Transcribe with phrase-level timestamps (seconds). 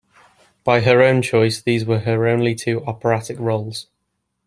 [0.63, 3.85] By her own choice, these were her only two operatic roles.